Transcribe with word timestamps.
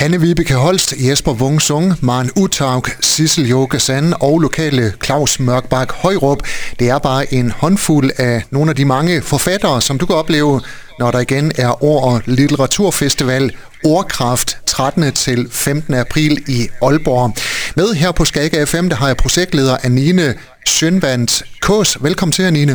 Hanne 0.00 0.20
Vibeke 0.20 0.54
Holst, 0.54 0.94
Jesper 0.98 1.32
Wungsung, 1.32 1.94
Maren 2.00 2.30
Utaug, 2.36 2.84
Sissel 3.00 3.48
Joke 3.48 3.80
Sand 3.80 4.14
og 4.20 4.40
lokale 4.40 4.92
Claus 5.04 5.40
Mørkbak 5.40 5.92
Højrup. 5.92 6.38
Det 6.78 6.88
er 6.88 6.98
bare 6.98 7.34
en 7.34 7.50
håndfuld 7.50 8.10
af 8.16 8.42
nogle 8.50 8.70
af 8.70 8.76
de 8.76 8.84
mange 8.84 9.22
forfattere, 9.22 9.82
som 9.82 9.98
du 9.98 10.06
kan 10.06 10.16
opleve, 10.16 10.60
når 10.98 11.10
der 11.10 11.18
igen 11.20 11.52
er 11.58 11.84
Ord- 11.84 12.04
og 12.04 12.22
Litteraturfestival 12.26 13.56
Ordkraft 13.84 14.58
13. 14.66 15.12
til 15.12 15.48
15. 15.50 15.94
april 15.94 16.44
i 16.48 16.68
Aalborg. 16.82 17.34
Med 17.76 17.94
her 17.94 18.12
på 18.12 18.24
Skaga 18.24 18.64
FM, 18.64 18.88
der 18.88 18.96
har 18.96 19.06
jeg 19.06 19.16
projektleder 19.16 19.76
Anine 19.82 20.34
Sjønvandt 20.66 21.42
Kås. 21.60 21.98
Velkommen 22.00 22.32
til, 22.32 22.42
Anine. 22.42 22.72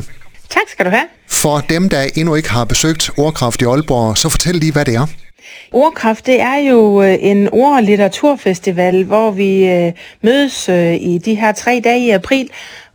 Tak 0.49 0.63
skal 0.71 0.85
du 0.85 0.89
have. 0.89 1.05
For 1.27 1.59
dem, 1.59 1.89
der 1.89 2.07
endnu 2.15 2.35
ikke 2.35 2.49
har 2.49 2.65
besøgt 2.65 3.09
Ordkraft 3.17 3.61
i 3.61 3.65
Aalborg, 3.65 4.17
så 4.17 4.29
fortæl 4.29 4.55
lige, 4.55 4.71
hvad 4.71 4.85
det 4.85 4.95
er. 4.95 5.24
Ordkraft, 5.71 6.25
det 6.25 6.41
er 6.41 6.55
jo 6.55 7.03
øh, 7.03 7.17
en 7.19 7.49
ord- 7.51 7.75
og 7.75 7.83
litteraturfestival, 7.83 9.03
hvor 9.03 9.31
vi 9.31 9.65
øh, 9.65 9.91
mødes 10.21 10.69
øh, 10.69 10.93
i 10.93 11.17
de 11.17 11.35
her 11.35 11.51
tre 11.51 11.81
dage 11.83 11.99
i 11.99 12.09
april 12.09 12.49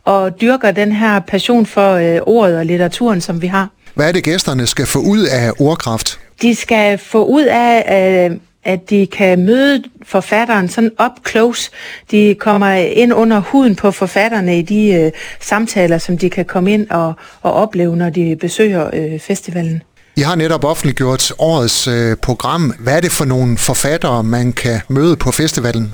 og 0.05 0.41
dyrker 0.41 0.71
den 0.71 0.91
her 0.91 1.19
passion 1.19 1.65
for 1.65 2.19
ordet 2.27 2.57
og 2.57 2.65
litteraturen, 2.65 3.21
som 3.21 3.41
vi 3.41 3.47
har. 3.47 3.69
Hvad 3.93 4.07
er 4.07 4.11
det, 4.11 4.23
gæsterne 4.23 4.67
skal 4.67 4.85
få 4.85 4.99
ud 4.99 5.19
af 5.19 5.51
ordkraft? 5.59 6.19
De 6.41 6.55
skal 6.55 6.97
få 6.97 7.25
ud 7.25 7.43
af, 7.43 8.31
at 8.63 8.89
de 8.89 9.07
kan 9.07 9.45
møde 9.45 9.83
forfatteren 10.03 10.69
sådan 10.69 10.91
up 11.05 11.29
close. 11.29 11.71
De 12.11 12.35
kommer 12.39 12.73
ind 12.73 13.13
under 13.13 13.39
huden 13.39 13.75
på 13.75 13.91
forfatterne 13.91 14.59
i 14.59 14.61
de 14.61 15.11
samtaler, 15.39 15.97
som 15.97 16.17
de 16.17 16.29
kan 16.29 16.45
komme 16.45 16.73
ind 16.73 16.89
og, 16.89 17.13
og 17.41 17.53
opleve, 17.53 17.95
når 17.95 18.09
de 18.09 18.37
besøger 18.41 19.17
festivalen. 19.19 19.83
I 20.15 20.21
har 20.21 20.35
netop 20.35 20.63
offentliggjort 20.63 21.31
årets 21.39 21.87
øh, 21.87 22.17
program. 22.17 22.73
Hvad 22.79 22.95
er 22.95 23.01
det 23.01 23.11
for 23.11 23.25
nogle 23.25 23.57
forfattere, 23.57 24.23
man 24.23 24.53
kan 24.53 24.81
møde 24.87 25.15
på 25.15 25.31
festivalen? 25.31 25.93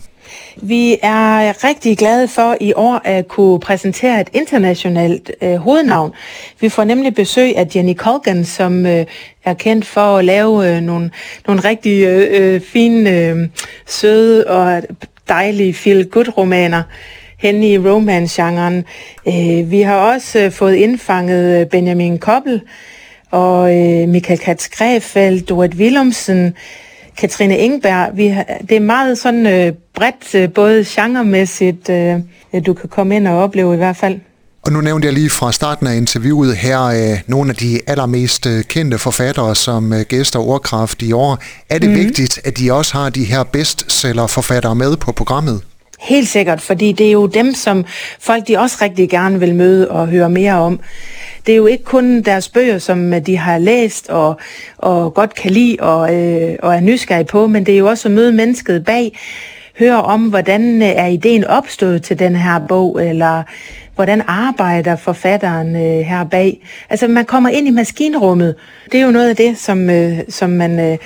Vi 0.62 0.98
er 1.02 1.64
rigtig 1.64 1.98
glade 1.98 2.28
for 2.28 2.58
i 2.62 2.74
år 2.76 3.02
at 3.06 3.28
kunne 3.28 3.60
præsentere 3.60 4.22
et 4.22 4.28
internationalt 4.34 5.32
øh, 5.42 5.56
hovednavn. 5.56 6.12
Vi 6.60 6.70
får 6.70 6.84
nemlig 6.84 7.16
besøg 7.16 7.58
af 7.58 7.68
Jenny 7.76 7.96
Colgan, 7.96 8.46
som 8.46 8.86
øh, 8.86 9.06
er 9.46 9.54
kendt 9.54 9.86
for 9.86 10.18
at 10.18 10.26
lave 10.26 10.76
øh, 10.76 10.82
nogle, 10.82 11.12
nogle 11.48 11.64
rigtig 11.64 12.04
øh, 12.04 12.28
øh 12.32 12.62
fine, 12.62 13.10
øh, 13.10 13.38
søde 13.88 14.48
og 14.48 14.84
dejlige 15.28 15.74
feel-good-romaner 15.74 16.84
hen 17.38 17.64
i 17.64 17.78
romance-genren. 17.78 18.86
Øh, 19.28 19.72
vi 19.72 19.82
har 19.82 19.96
også 19.96 20.40
øh, 20.40 20.52
fået 20.52 20.76
indfanget 20.76 21.62
øh, 21.62 21.68
Benjamin 21.68 22.18
Koppel, 22.18 22.62
og 23.32 23.76
øh, 23.76 24.10
Michael 24.10 24.40
Katz 24.40 24.70
Grefeld, 24.70 25.42
Dorit 25.42 25.76
Willumsen, 25.76 26.54
Katrine 27.18 27.58
Ingberg. 27.58 28.18
Vi 28.18 28.28
har, 28.28 28.46
det 28.70 28.78
er 28.78 28.82
meget 28.82 29.18
sådan 29.18 29.48
øh, 29.48 29.74
bredt, 29.96 30.36
øh, 30.36 30.54
både 30.54 30.86
genremæssigt, 30.88 31.90
øh, 31.90 32.20
du 32.66 32.74
kan 32.74 32.90
komme 32.90 33.16
ind 33.16 33.28
og 33.28 33.38
opleve 33.38 33.74
i 33.74 33.78
hvert 33.78 33.98
fald. 33.98 34.20
Og 34.68 34.74
nu 34.74 34.82
nævnte 34.82 35.06
jeg 35.06 35.14
lige 35.14 35.30
fra 35.30 35.52
starten 35.52 35.88
af 35.88 35.96
interviewet 35.96 36.56
her 36.56 36.84
øh, 36.84 37.20
nogle 37.28 37.50
af 37.50 37.56
de 37.56 37.80
allermest 37.88 38.46
øh, 38.46 38.64
kendte 38.64 38.98
forfattere 38.98 39.56
som 39.56 39.94
øh, 39.94 40.02
gæster 40.02 40.40
ordkraft 40.40 41.02
i 41.02 41.12
år. 41.12 41.38
Er 41.70 41.80
det 41.80 41.90
mm. 41.90 41.96
vigtigt, 41.96 42.40
at 42.44 42.58
de 42.58 42.74
også 42.74 42.94
har 42.94 43.10
de 43.10 43.24
her 43.24 43.44
bestseller-forfattere 43.44 44.76
med 44.76 44.98
på 44.98 45.12
programmet? 45.12 45.62
Helt 46.00 46.28
sikkert, 46.28 46.62
fordi 46.62 46.92
det 46.92 47.08
er 47.08 47.12
jo 47.12 47.28
dem, 47.28 47.54
som 47.54 47.86
folk 48.20 48.48
de 48.48 48.58
også 48.58 48.78
rigtig 48.82 49.10
gerne 49.10 49.40
vil 49.40 49.56
møde 49.56 49.92
og 49.92 50.08
høre 50.08 50.30
mere 50.30 50.54
om. 50.54 50.80
Det 51.48 51.54
er 51.54 51.58
jo 51.58 51.66
ikke 51.66 51.84
kun 51.84 52.22
deres 52.22 52.50
bøger, 52.50 52.78
som 52.78 53.14
øh, 53.14 53.26
de 53.26 53.38
har 53.38 53.58
læst 53.58 54.10
og, 54.10 54.40
og 54.78 55.14
godt 55.14 55.36
kan 55.36 55.52
lide 55.52 55.78
og, 55.80 56.16
øh, 56.16 56.56
og 56.64 56.76
er 56.76 56.80
nysgerrige 56.80 57.26
på, 57.26 57.48
men 57.48 57.66
det 57.66 57.74
er 57.74 57.78
jo 57.78 57.88
også 57.88 58.08
at 58.08 58.14
møde 58.14 58.32
mennesket 58.32 58.86
bag, 58.86 59.20
høre 59.80 60.02
om, 60.04 60.30
hvordan 60.30 60.82
øh, 60.82 60.88
er 60.88 61.06
ideen 61.06 61.44
opstået 61.44 62.04
til 62.04 62.20
den 62.20 62.36
her 62.36 62.60
bog, 62.68 63.06
eller 63.06 63.44
hvordan 63.96 64.22
arbejder 64.28 64.96
forfatteren 64.96 65.76
øh, 65.76 66.06
her 66.06 66.24
bag. 66.24 66.62
Altså 66.90 67.08
man 67.08 67.26
kommer 67.26 67.50
ind 67.50 67.68
i 67.68 67.72
maskinrummet. 67.72 68.56
Det 68.92 69.00
er 69.00 69.06
jo 69.06 69.12
noget 69.12 69.30
af 69.30 69.36
det, 69.36 69.58
som, 69.58 69.90
øh, 69.90 70.20
som 70.30 70.50
man 70.50 70.80
øh, 70.80 70.98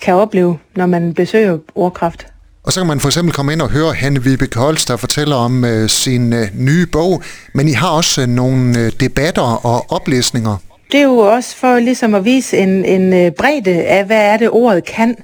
kan 0.00 0.14
opleve, 0.14 0.58
når 0.76 0.86
man 0.86 1.14
besøger 1.14 1.58
ordkraft. 1.74 2.33
Og 2.64 2.72
så 2.72 2.80
kan 2.80 2.86
man 2.86 3.00
for 3.00 3.08
eksempel 3.08 3.34
komme 3.34 3.52
ind 3.52 3.62
og 3.62 3.70
høre 3.70 3.94
Hanne 3.94 4.22
Vibeke 4.22 4.58
Holst, 4.58 4.88
der 4.88 4.96
fortæller 4.96 5.36
om 5.36 5.64
øh, 5.64 5.88
sin 5.88 6.32
øh, 6.32 6.48
nye 6.54 6.86
bog. 6.86 7.22
Men 7.52 7.68
I 7.68 7.72
har 7.72 7.88
også 7.88 8.22
øh, 8.22 8.28
nogle 8.28 8.78
øh, 8.78 8.92
debatter 9.00 9.66
og 9.66 9.92
oplæsninger. 9.92 10.56
Det 10.92 11.00
er 11.00 11.04
jo 11.04 11.18
også 11.18 11.56
for 11.56 11.78
ligesom 11.78 12.14
at 12.14 12.24
vise 12.24 12.58
en, 12.58 12.84
en 12.84 13.12
øh, 13.12 13.32
bredde 13.32 13.84
af, 13.84 14.04
hvad 14.04 14.20
er 14.20 14.36
det 14.36 14.50
ordet 14.50 14.84
kan. 14.84 15.16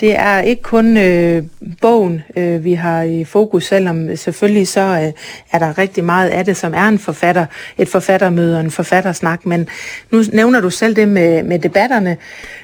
Det 0.00 0.18
er 0.18 0.40
ikke 0.40 0.62
kun 0.62 0.96
øh, 0.96 1.42
bogen, 1.80 2.22
øh, 2.36 2.64
vi 2.64 2.74
har 2.74 3.02
i 3.02 3.24
fokus, 3.24 3.64
selvom 3.64 4.16
selvfølgelig 4.16 4.68
så 4.68 4.80
øh, 4.80 5.12
er 5.52 5.58
der 5.58 5.78
rigtig 5.78 6.04
meget 6.04 6.28
af 6.28 6.44
det, 6.44 6.56
som 6.56 6.74
er 6.74 6.88
en 6.88 6.98
forfatter, 6.98 7.46
et 7.78 7.88
forfattermøde 7.88 8.56
og 8.56 8.60
en 8.60 8.70
forfattersnak. 8.70 9.46
Men 9.46 9.68
nu 10.10 10.22
nævner 10.32 10.60
du 10.60 10.70
selv 10.70 10.96
det 10.96 11.08
med, 11.08 11.42
med 11.42 11.58
debatterne. 11.58 12.16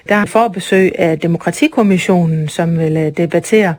Der 0.08 0.14
er 0.14 0.26
forbesøg 0.26 0.92
af 0.98 1.18
Demokratikommissionen, 1.18 2.48
som 2.48 2.78
vil 2.78 2.96
øh, 2.96 3.12
debattere 3.16 3.74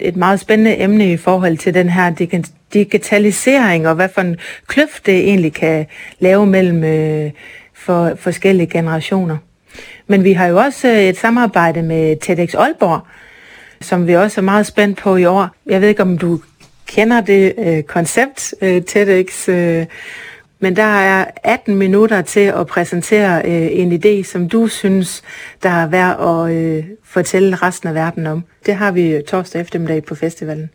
et 0.00 0.16
meget 0.16 0.40
spændende 0.40 0.80
emne 0.80 1.12
i 1.12 1.16
forhold 1.16 1.58
til 1.58 1.74
den 1.74 1.88
her 1.88 2.10
digitalisering, 2.74 3.88
og 3.88 3.94
hvad 3.94 4.08
for 4.14 4.20
en 4.20 4.36
kløft 4.66 5.06
det 5.06 5.18
egentlig 5.18 5.52
kan 5.52 5.86
lave 6.18 6.46
mellem 6.46 6.84
øh, 6.84 7.30
for 7.82 8.12
forskellige 8.16 8.66
generationer. 8.66 9.36
Men 10.06 10.24
vi 10.24 10.32
har 10.32 10.46
jo 10.46 10.58
også 10.58 10.88
øh, 10.88 11.02
et 11.02 11.16
samarbejde 11.16 11.82
med 11.82 12.16
TEDx 12.16 12.54
Aalborg, 12.54 13.00
som 13.80 14.06
vi 14.06 14.16
også 14.16 14.40
er 14.40 14.42
meget 14.42 14.66
spændt 14.66 14.98
på 14.98 15.16
i 15.16 15.24
år. 15.24 15.48
Jeg 15.66 15.80
ved 15.80 15.88
ikke, 15.88 16.02
om 16.02 16.18
du 16.18 16.40
kender 16.86 17.20
det 17.20 17.54
øh, 17.58 17.82
koncept, 17.82 18.54
øh, 18.62 18.82
TEDx, 18.82 19.48
øh, 19.48 19.86
men 20.60 20.76
der 20.76 20.82
er 20.82 21.24
18 21.44 21.76
minutter 21.76 22.22
til 22.22 22.40
at 22.40 22.66
præsentere 22.66 23.42
øh, 23.44 23.68
en 23.72 23.92
idé, 23.92 24.24
som 24.24 24.48
du 24.48 24.66
synes, 24.66 25.22
der 25.62 25.70
er 25.70 25.86
værd 25.86 26.20
at 26.20 26.56
øh, 26.56 26.84
fortælle 27.04 27.56
resten 27.56 27.88
af 27.88 27.94
verden 27.94 28.26
om. 28.26 28.44
Det 28.66 28.74
har 28.74 28.90
vi 28.90 29.22
torsdag 29.28 29.60
eftermiddag 29.60 30.04
på 30.04 30.14
festivalen. 30.14 30.70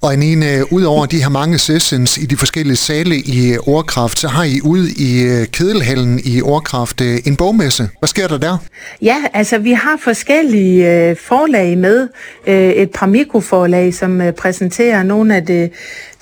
Og 0.00 0.12
Anine, 0.12 0.72
ud 0.72 0.82
over 0.82 1.06
de 1.06 1.22
her 1.22 1.28
mange 1.28 1.58
sessions 1.58 2.18
i 2.18 2.26
de 2.26 2.36
forskellige 2.36 2.76
sale 2.76 3.16
i 3.16 3.52
øh, 3.52 3.58
Ordkraft, 3.66 4.18
så 4.18 4.28
har 4.28 4.44
I 4.44 4.60
ude 4.60 4.90
i 4.92 5.22
øh, 5.22 5.46
Kedelhallen 5.46 6.20
i 6.24 6.42
Ordkraft 6.42 7.00
øh, 7.00 7.18
en 7.24 7.36
bogmesse. 7.36 7.88
Hvad 7.98 8.08
sker 8.08 8.28
der 8.28 8.38
der? 8.38 8.58
Ja, 9.02 9.16
altså 9.32 9.58
vi 9.58 9.72
har 9.72 9.96
forskellige 10.04 11.08
øh, 11.08 11.16
forlag 11.16 11.78
med. 11.78 12.08
Øh, 12.46 12.70
et 12.70 12.90
par 12.90 13.06
mikroforlag, 13.06 13.94
som 13.94 14.20
øh, 14.20 14.32
præsenterer 14.32 15.02
nogle 15.02 15.36
af 15.36 15.46
det, 15.46 15.70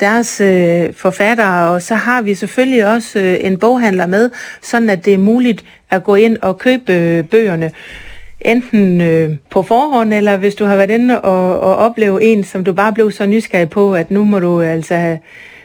deres 0.01 0.41
øh, 0.41 0.95
forfattere, 0.97 1.69
og 1.69 1.83
så 1.83 1.95
har 1.95 2.23
vi 2.23 2.35
selvfølgelig 2.35 2.87
også 2.87 3.19
øh, 3.19 3.37
en 3.41 3.59
boghandler 3.59 4.07
med, 4.07 4.31
sådan 4.63 4.91
at 4.91 5.05
det 5.05 5.15
er 5.15 5.19
muligt 5.19 5.65
at 5.91 6.05
gå 6.05 6.15
ind 6.15 6.37
og 6.43 6.59
købe 6.59 6.93
øh, 6.93 7.25
bøgerne 7.25 7.71
enten 8.45 9.01
øh, 9.01 9.37
på 9.51 9.63
forhånd, 9.63 10.15
eller 10.15 10.37
hvis 10.37 10.55
du 10.55 10.65
har 10.65 10.77
været 10.77 10.91
inde 10.91 11.21
og, 11.21 11.61
og 11.61 11.77
opleve 11.77 12.23
en, 12.23 12.45
som 12.45 12.65
du 12.65 12.73
bare 12.73 12.93
blev 12.93 13.11
så 13.11 13.27
nysgerrig 13.27 13.71
på, 13.71 13.95
at 13.95 14.11
nu 14.11 14.25
må 14.25 14.39
du 14.39 14.61
altså 14.61 14.95
have 14.95 15.19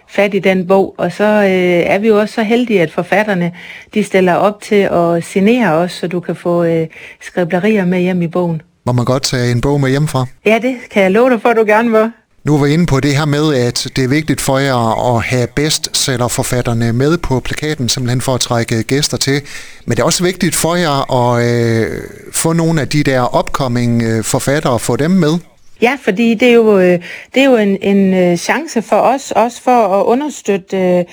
fat 0.07 0.33
i 0.33 0.39
den 0.39 0.67
bog. 0.67 0.95
Og 0.97 1.11
så 1.11 1.23
øh, 1.23 1.93
er 1.93 1.99
vi 1.99 2.07
jo 2.07 2.19
også 2.19 2.35
så 2.35 2.43
heldige, 2.43 2.81
at 2.81 2.91
forfatterne 2.91 3.51
de 3.93 4.03
stiller 4.03 4.33
op 4.33 4.61
til 4.61 4.89
at 4.91 5.23
signere 5.23 5.73
os, 5.73 5.91
så 5.91 6.07
du 6.07 6.19
kan 6.19 6.35
få 6.35 6.63
øh, 6.63 6.87
skriblerier 7.21 7.85
med 7.85 7.99
hjem 7.99 8.21
i 8.21 8.27
bogen. 8.27 8.61
Må 8.85 8.91
man 8.93 9.05
godt 9.05 9.23
tage 9.23 9.51
en 9.51 9.61
bog 9.61 9.81
med 9.81 9.89
hjem 9.89 10.07
fra? 10.07 10.25
Ja, 10.45 10.59
det 10.61 10.75
kan 10.91 11.03
jeg 11.03 11.11
love 11.11 11.29
dig 11.29 11.41
for, 11.41 11.49
at 11.49 11.57
du 11.57 11.63
gerne 11.65 11.91
vil. 11.91 12.11
Nu 12.49 12.57
var 12.57 12.65
vi 12.65 12.73
inde 12.73 12.85
på 12.85 12.99
det 12.99 13.15
her 13.15 13.25
med, 13.25 13.55
at 13.55 13.87
det 13.95 14.03
er 14.03 14.07
vigtigt 14.07 14.41
for 14.41 14.57
jer 14.57 15.15
at 15.15 15.23
have 15.23 15.47
bestsellerforfatterne 15.47 16.93
med 16.93 17.17
på 17.17 17.39
plakaten, 17.39 17.89
simpelthen 17.89 18.21
for 18.21 18.33
at 18.35 18.41
trække 18.41 18.83
gæster 18.83 19.17
til. 19.17 19.41
Men 19.85 19.91
det 19.95 19.99
er 19.99 20.05
også 20.05 20.23
vigtigt 20.23 20.55
for 20.55 20.75
jer 20.75 21.11
at 21.21 21.45
øh, 21.45 22.01
få 22.31 22.53
nogle 22.53 22.81
af 22.81 22.87
de 22.87 23.03
der 23.03 23.39
upcoming 23.39 24.03
øh, 24.03 24.23
forfattere 24.23 24.73
og 24.73 24.81
få 24.81 24.95
dem 24.95 25.11
med. 25.11 25.33
Ja, 25.81 25.97
fordi 26.01 26.33
det 26.33 26.47
er 26.47 26.53
jo, 26.53 26.79
øh, 26.79 26.99
det 27.33 27.41
er 27.41 27.45
jo 27.45 27.57
en, 27.57 27.77
en 27.81 28.13
øh, 28.13 28.37
chance 28.37 28.81
for 28.81 28.99
os, 28.99 29.31
også 29.31 29.61
for 29.61 29.99
at 29.99 30.05
understøtte 30.05 30.77
øh, 30.77 31.05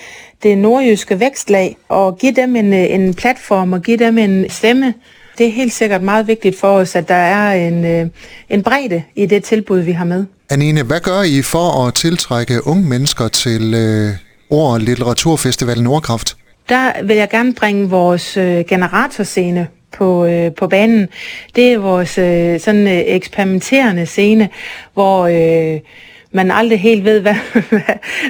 det 0.43 0.59
nordjyske 0.59 1.21
vækstlag, 1.21 1.77
og 1.88 2.19
give 2.19 2.33
dem 2.33 2.56
en, 2.56 2.73
en 2.73 3.15
platform 3.15 3.73
og 3.73 3.83
give 3.83 3.97
dem 3.97 4.19
en 4.19 4.50
stemme. 4.50 4.94
Det 5.38 5.47
er 5.47 5.53
helt 5.53 5.73
sikkert 5.73 6.03
meget 6.03 6.27
vigtigt 6.27 6.59
for 6.61 6.69
os, 6.69 6.97
at 6.97 7.09
der 7.09 7.15
er 7.15 7.69
en, 7.69 8.11
en 8.49 8.62
bredde 8.62 9.03
i 9.17 9.27
det 9.27 9.44
tilbud, 9.44 9.79
vi 9.81 9.93
har 9.93 10.05
med. 10.05 10.25
Anine, 10.50 10.83
hvad 10.83 11.00
gør 11.00 11.23
I 11.23 11.43
for 11.43 11.87
at 11.87 11.94
tiltrække 11.94 12.67
unge 12.67 12.88
mennesker 12.88 13.29
til 13.29 13.75
øh, 13.75 14.11
Ord- 14.50 14.73
og 14.73 14.81
Litteraturfestivalen 14.81 15.85
Nordkraft? 15.85 16.37
Der 16.69 17.03
vil 17.03 17.17
jeg 17.17 17.31
gerne 17.31 17.55
bringe 17.55 17.88
vores 17.88 18.37
øh, 18.37 18.65
generatorscene 18.69 19.69
på, 19.93 20.27
øh, 20.27 20.53
på 20.53 20.69
banen. 20.69 21.09
Det 21.56 21.73
er 21.73 21.79
vores 21.79 22.19
øh, 22.19 22.61
sådan 22.61 22.87
øh, 22.87 23.03
eksperimenterende 23.06 24.06
scene, 24.06 24.49
hvor, 24.94 25.27
øh, 25.27 25.81
man 26.37 26.50
aldrig 26.50 26.81
helt 26.81 27.05
ved, 27.05 27.21
hvad, 27.25 27.35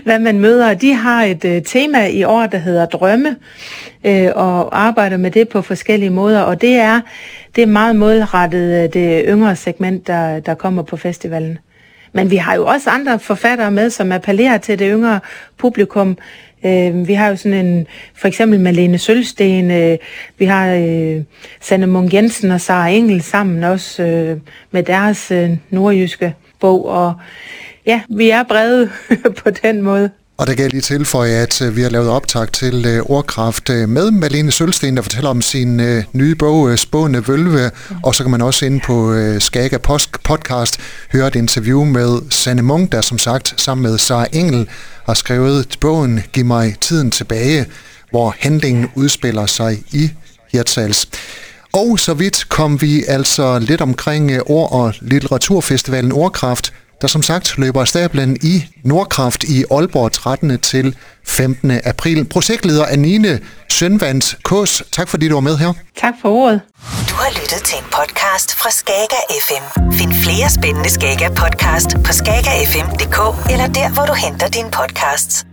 hvad 0.05 0.19
man 0.19 0.39
møder. 0.41 0.75
De 0.75 0.95
har 0.95 1.23
et 1.23 1.45
øh, 1.45 1.63
tema 1.63 2.07
i 2.07 2.25
år, 2.25 2.47
der 2.47 2.59
hedder 2.59 2.87
drømme, 2.87 3.37
øh, 4.05 4.29
og 4.35 4.79
arbejder 4.81 5.17
med 5.17 5.31
det 5.31 5.49
på 5.49 5.63
forskellige 5.63 6.11
måder, 6.11 6.41
og 6.41 6.61
det 6.61 6.77
er, 6.77 7.01
det 7.57 7.63
er 7.63 7.67
meget 7.67 7.97
målrettet 7.97 8.85
øh, 8.85 8.93
det 8.93 9.25
yngre 9.29 9.57
segment, 9.57 10.07
der, 10.07 10.41
der 10.41 10.55
kommer 10.55 10.83
på 10.83 10.97
festivalen. 10.97 11.59
Men 12.13 12.31
vi 12.31 12.37
har 12.37 12.55
jo 12.55 12.67
også 12.67 12.91
andre 12.91 13.19
forfattere 13.19 13.71
med, 13.71 13.91
som 13.91 14.13
appellerer 14.13 14.59
til 14.59 14.79
det 14.79 14.89
yngre 14.93 15.21
publikum. 15.59 16.19
Øh, 16.65 17.09
vi 17.09 17.15
har 17.15 17.29
jo 17.29 17.37
sådan 17.37 17.67
en, 17.67 17.87
for 18.15 18.29
eksempel 18.29 18.61
Malene 18.61 18.99
Sølsten, 18.99 19.71
øh, 19.71 19.99
vi 20.39 20.45
har 20.45 20.75
øh, 20.75 21.23
Sanne 21.61 21.87
Munk 21.87 22.15
Jensen 22.15 22.51
og 22.51 22.61
Sara 22.61 22.89
Engel 22.89 23.23
sammen 23.23 23.65
også 23.65 24.03
øh, 24.03 24.41
med 24.71 24.83
deres 24.83 25.31
øh, 25.31 25.51
nordjyske 25.71 26.35
bog, 26.61 26.87
og 26.87 27.15
ja, 27.87 28.01
vi 28.09 28.31
er 28.31 28.43
brede 28.43 28.91
på 29.45 29.51
den 29.51 29.83
måde. 29.83 30.11
Og 30.39 30.47
der 30.47 30.55
kan 30.55 30.63
jeg 30.63 30.71
lige 30.71 30.81
tilføje, 30.81 31.31
at 31.31 31.63
øh, 31.63 31.77
vi 31.77 31.83
har 31.83 31.91
lavet 31.91 32.09
optag 32.09 32.53
til 32.53 32.87
øh, 32.87 33.03
Ordkraft 33.03 33.71
øh, 33.71 33.89
med 33.89 34.11
Malene 34.11 34.53
Sølsten, 34.53 34.97
der 34.97 35.03
fortæller 35.03 35.31
om 35.31 35.43
sin 35.43 35.81
nye 36.13 36.35
bog, 36.35 36.79
Spående 36.79 37.29
Vølve, 37.29 37.71
og 38.03 38.15
så 38.15 38.25
kan 38.25 38.31
man 38.31 38.43
også 38.43 38.67
ind 38.67 38.81
på 38.81 39.15
Skaga 39.39 39.77
podcast 40.25 40.81
høre 41.13 41.29
et 41.29 41.35
interview 41.35 41.85
med 41.85 42.31
Sanne 42.31 42.63
Munk, 42.63 42.93
der 42.93 43.01
som 43.01 43.19
sagt 43.19 43.61
sammen 43.61 43.83
med 43.83 43.99
Sara 43.99 44.27
Engel 44.33 44.69
har 45.05 45.15
skrevet 45.15 45.77
bogen 45.81 46.23
Giv 46.33 46.45
mig 46.45 46.77
tiden 46.81 47.11
tilbage, 47.11 47.67
hvor 48.11 48.35
handlingen 48.39 48.91
udspiller 48.95 49.47
sig 49.47 49.79
i 49.93 50.11
Hirtshals. 50.53 51.09
Og 51.73 51.99
så 51.99 52.15
vidt 52.15 52.49
kom 52.49 52.81
vi 52.81 53.05
altså 53.09 53.59
lidt 53.59 53.81
omkring 53.81 54.43
Ord- 54.47 54.73
og 54.73 54.95
Litteraturfestivalen 55.01 56.13
Ordkraft, 56.13 56.73
der 57.01 57.09
som 57.09 57.23
sagt 57.23 57.59
løber 57.59 57.85
stablen 57.85 58.37
i 58.43 58.65
Nordkraft 58.85 59.45
i 59.45 59.65
Aalborg 59.71 60.13
13. 60.13 60.59
til 60.59 60.97
15. 61.27 61.81
april. 61.85 62.25
Projektleder 62.25 62.87
Anine 62.87 63.41
Sønvands 63.69 64.37
Kås, 64.45 64.83
tak 64.93 65.09
fordi 65.09 65.29
du 65.29 65.35
var 65.35 65.41
med 65.41 65.57
her. 65.57 65.73
Tak 66.01 66.15
for 66.23 66.29
ordet. 66.29 66.61
Du 67.11 67.15
har 67.15 67.31
lyttet 67.41 67.63
til 67.65 67.79
en 67.79 67.85
podcast 67.85 68.55
fra 68.55 68.71
Skager 68.71 69.23
FM. 69.47 69.93
Find 69.93 70.13
flere 70.15 70.51
spændende 70.51 70.91
Skager 70.91 71.31
podcast 71.31 71.91
på 72.05 72.13
skagerfm.dk 72.13 73.51
eller 73.53 73.67
der, 73.67 73.89
hvor 73.95 74.05
du 74.07 74.13
henter 74.13 74.49
dine 74.49 74.71
podcasts. 74.71 75.47